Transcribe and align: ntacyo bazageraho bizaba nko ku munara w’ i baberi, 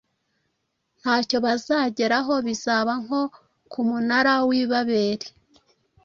ntacyo 0.99 1.37
bazageraho 1.45 2.33
bizaba 2.47 2.91
nko 3.03 3.21
ku 3.71 3.79
munara 3.89 4.33
w’ 4.47 4.49
i 4.61 4.63
baberi, 4.71 5.27